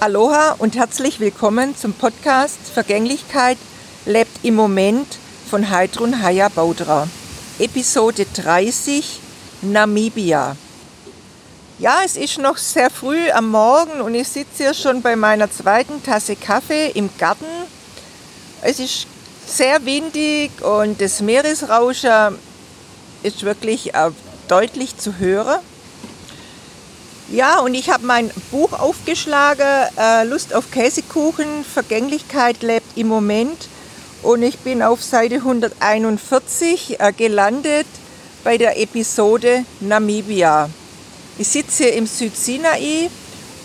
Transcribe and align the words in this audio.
Aloha 0.00 0.56
und 0.58 0.76
herzlich 0.76 1.20
willkommen 1.20 1.76
zum 1.76 1.92
Podcast 1.94 2.58
Vergänglichkeit 2.72 3.56
lebt 4.04 4.44
im 4.44 4.54
Moment 4.54 5.06
von 5.48 5.70
Heidrun 5.70 6.22
Haya 6.22 6.48
Baudra. 6.48 7.08
Episode 7.58 8.26
30 8.34 9.20
Namibia. 9.62 10.56
Ja, 11.78 12.00
es 12.04 12.16
ist 12.16 12.38
noch 12.38 12.58
sehr 12.58 12.90
früh 12.90 13.30
am 13.30 13.50
Morgen 13.50 14.00
und 14.00 14.14
ich 14.14 14.28
sitze 14.28 14.64
hier 14.64 14.74
schon 14.74 15.00
bei 15.00 15.16
meiner 15.16 15.50
zweiten 15.50 16.02
Tasse 16.02 16.36
Kaffee 16.36 16.90
im 16.90 17.08
Garten. 17.18 17.46
Es 18.62 18.80
ist 18.80 19.06
sehr 19.46 19.84
windig 19.86 20.50
und 20.62 21.00
das 21.00 21.20
Meeresrauschen 21.20 22.38
ist 23.22 23.42
wirklich 23.42 23.92
deutlich 24.48 24.96
zu 24.98 25.18
hören. 25.18 25.60
Ja, 27.30 27.60
und 27.60 27.74
ich 27.74 27.88
habe 27.88 28.04
mein 28.04 28.30
Buch 28.50 28.72
aufgeschlagen, 28.74 29.66
äh, 29.98 30.24
Lust 30.24 30.54
auf 30.54 30.70
Käsekuchen, 30.70 31.64
Vergänglichkeit 31.64 32.62
lebt 32.62 32.98
im 32.98 33.08
Moment. 33.08 33.68
Und 34.22 34.42
ich 34.42 34.58
bin 34.58 34.82
auf 34.82 35.02
Seite 35.02 35.36
141 35.36 37.00
äh, 37.00 37.12
gelandet 37.12 37.86
bei 38.42 38.58
der 38.58 38.78
Episode 38.78 39.64
Namibia. 39.80 40.68
Ich 41.38 41.48
sitze 41.48 41.84
im 41.86 42.06
Südsinai 42.06 43.08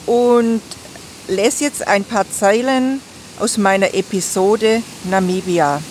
und 0.06 0.62
lese 1.28 1.66
jetzt 1.66 1.86
ein 1.86 2.06
paar 2.06 2.26
Zeilen 2.32 3.02
aus 3.40 3.58
meiner 3.58 3.94
Episode 3.94 4.82
Namibia. 5.04 5.82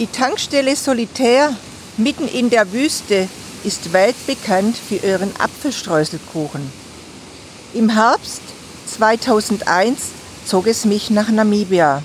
Die 0.00 0.06
Tankstelle 0.08 0.74
Solitär 0.74 1.56
mitten 1.96 2.26
in 2.26 2.50
der 2.50 2.72
Wüste 2.72 3.28
ist 3.64 3.92
weltbekannt 3.92 4.76
für 4.76 4.96
ihren 4.96 5.34
Apfelstreuselkuchen. 5.38 6.72
Im 7.74 7.90
Herbst 7.90 8.42
2001 8.86 9.98
zog 10.44 10.66
es 10.66 10.84
mich 10.84 11.10
nach 11.10 11.30
Namibia. 11.30 12.02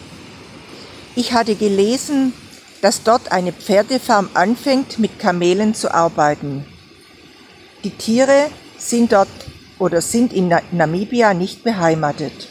Ich 1.15 1.33
hatte 1.33 1.55
gelesen, 1.55 2.33
dass 2.81 3.03
dort 3.03 3.31
eine 3.31 3.51
Pferdefarm 3.51 4.29
anfängt, 4.33 4.99
mit 4.99 5.19
Kamelen 5.19 5.73
zu 5.73 5.93
arbeiten. 5.93 6.65
Die 7.83 7.91
Tiere 7.91 8.49
sind 8.77 9.11
dort 9.11 9.27
oder 9.79 10.01
sind 10.01 10.33
in 10.33 10.53
Namibia 10.71 11.33
nicht 11.33 11.63
beheimatet. 11.63 12.49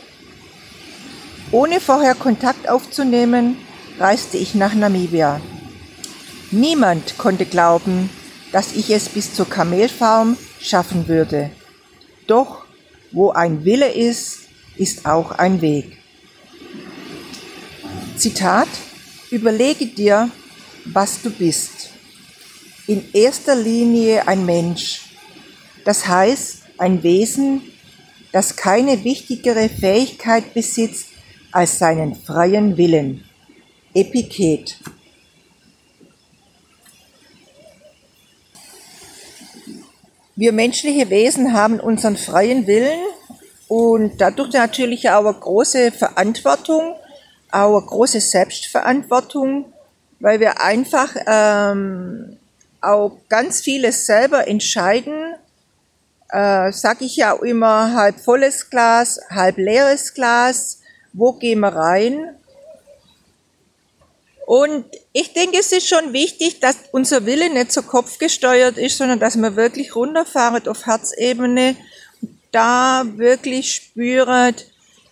Ohne 1.53 1.81
vorher 1.81 2.15
Kontakt 2.15 2.69
aufzunehmen, 2.69 3.57
reiste 3.99 4.37
ich 4.37 4.55
nach 4.55 4.75
Namibia. 4.75 5.41
Niemand 6.51 7.19
konnte 7.19 7.47
glauben, 7.47 8.11
dass 8.53 8.73
ich 8.73 8.91
es 8.91 9.09
bis 9.09 9.35
zur 9.35 9.49
Kamelfarm 9.49 10.37
schaffen 10.61 11.09
würde. 11.09 11.51
Doch 12.27 12.65
wo 13.13 13.31
ein 13.31 13.65
Wille 13.65 13.93
ist, 13.93 14.41
ist 14.77 15.07
auch 15.07 15.33
ein 15.33 15.61
Weg. 15.61 15.99
Zitat, 18.17 18.69
überlege 19.31 19.87
dir, 19.87 20.31
was 20.85 21.23
du 21.23 21.31
bist. 21.31 21.91
In 22.87 23.05
erster 23.13 23.55
Linie 23.55 24.27
ein 24.29 24.47
Mensch, 24.47 25.03
das 25.85 26.07
heißt 26.07 26.63
ein 26.79 27.03
Wesen, 27.03 27.63
das 28.33 28.57
keine 28.57 29.03
wichtigere 29.05 29.69
Fähigkeit 29.69 30.53
besitzt 30.55 31.07
als 31.53 31.79
seinen 31.79 32.15
freien 32.15 32.77
Willen. 32.77 33.25
Epiktet. 33.95 34.79
Wir 40.39 40.53
menschliche 40.53 41.09
Wesen 41.09 41.55
haben 41.55 41.81
unseren 41.81 42.19
freien 42.19 42.67
Willen 42.67 43.01
und 43.69 44.21
dadurch 44.21 44.53
natürlich 44.53 45.09
auch 45.09 45.25
eine 45.25 45.33
große 45.33 45.93
Verantwortung, 45.93 46.95
auch 47.51 47.79
eine 47.79 47.87
große 47.87 48.21
Selbstverantwortung, 48.21 49.73
weil 50.21 50.39
wir 50.39 50.61
einfach 50.61 51.17
ähm, 51.27 52.37
auch 52.83 53.17
ganz 53.31 53.63
vieles 53.63 54.05
selber 54.05 54.47
entscheiden. 54.47 55.37
Äh, 56.29 56.71
sag 56.71 57.01
ich 57.01 57.17
ja 57.17 57.33
auch 57.33 57.43
immer 57.43 57.95
halb 57.95 58.21
volles 58.21 58.69
Glas, 58.69 59.19
halb 59.31 59.57
leeres 59.57 60.13
Glas. 60.13 60.81
Wo 61.15 61.33
gehen 61.33 61.61
wir 61.61 61.75
rein? 61.75 62.37
Und 64.47 64.85
ich 65.13 65.33
denke, 65.33 65.59
es 65.59 65.73
ist 65.73 65.89
schon 65.89 66.13
wichtig, 66.13 66.61
dass 66.61 66.77
unser 66.93 67.27
Wille 67.27 67.53
nicht 67.53 67.73
so 67.73 67.83
kopfgesteuert 67.83 68.79
ist, 68.79 68.97
sondern 68.97 69.19
dass 69.19 69.37
wir 69.37 69.57
wirklich 69.57 69.97
runterfahren 69.97 70.69
auf 70.69 70.87
Herzebene, 70.87 71.75
da 72.53 73.03
wirklich 73.17 73.75
spüren, 73.75 74.55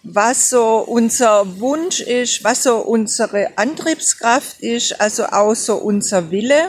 was 0.05 0.51
so 0.51 0.77
unser 0.87 1.59
Wunsch 1.59 1.99
ist, 1.99 2.45
was 2.45 2.63
so 2.63 2.77
unsere 2.77 3.59
Antriebskraft 3.59 4.61
ist, 4.61 5.01
also 5.01 5.25
auch 5.25 5.55
so 5.55 5.75
unser 5.75 6.31
Wille. 6.31 6.69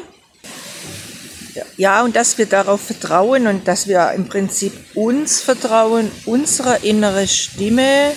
Ja, 1.78 2.04
und 2.04 2.16
dass 2.16 2.40
wir 2.40 2.48
darauf 2.48 2.82
vertrauen 2.82 3.46
und 3.46 3.68
dass 3.68 3.88
wir 3.88 4.12
im 4.14 4.28
Prinzip 4.28 4.74
uns 4.96 5.40
vertrauen, 5.40 6.12
unserer 6.26 6.84
innere 6.84 7.28
Stimme 7.28 8.14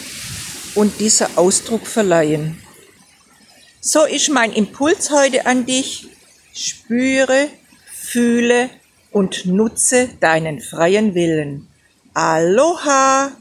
und 0.75 1.01
dieser 1.01 1.29
Ausdruck 1.37 1.87
verleihen. 1.87 2.63
So 3.81 4.05
ist 4.05 4.29
mein 4.29 4.53
Impuls 4.53 5.11
heute 5.11 5.47
an 5.47 5.65
dich. 5.65 6.09
Spüre, 6.53 7.49
fühle 7.93 8.71
und 9.13 9.47
nutze 9.47 10.09
deinen 10.21 10.61
freien 10.61 11.15
Willen. 11.15 11.69
Aloha! 12.13 13.39